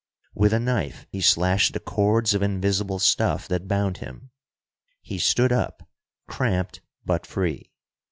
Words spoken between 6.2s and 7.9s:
cramped, but free.